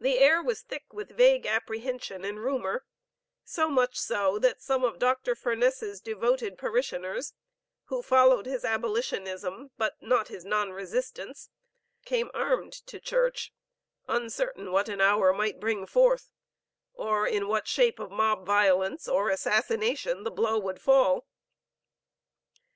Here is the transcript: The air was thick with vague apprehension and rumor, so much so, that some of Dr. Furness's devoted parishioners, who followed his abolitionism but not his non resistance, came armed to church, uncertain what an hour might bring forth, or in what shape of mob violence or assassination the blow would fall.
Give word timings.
The 0.00 0.18
air 0.18 0.42
was 0.42 0.62
thick 0.62 0.92
with 0.92 1.16
vague 1.16 1.46
apprehension 1.46 2.24
and 2.24 2.40
rumor, 2.40 2.84
so 3.44 3.68
much 3.70 3.96
so, 3.96 4.36
that 4.40 4.60
some 4.60 4.82
of 4.82 4.98
Dr. 4.98 5.36
Furness's 5.36 6.00
devoted 6.00 6.58
parishioners, 6.58 7.32
who 7.84 8.02
followed 8.02 8.46
his 8.46 8.64
abolitionism 8.64 9.70
but 9.78 9.94
not 10.02 10.26
his 10.26 10.44
non 10.44 10.72
resistance, 10.72 11.50
came 12.04 12.32
armed 12.34 12.72
to 12.88 12.98
church, 12.98 13.52
uncertain 14.08 14.72
what 14.72 14.88
an 14.88 15.00
hour 15.00 15.32
might 15.32 15.60
bring 15.60 15.86
forth, 15.86 16.32
or 16.92 17.24
in 17.24 17.46
what 17.46 17.68
shape 17.68 18.00
of 18.00 18.10
mob 18.10 18.44
violence 18.44 19.06
or 19.06 19.28
assassination 19.30 20.24
the 20.24 20.32
blow 20.32 20.58
would 20.58 20.80
fall. 20.80 21.28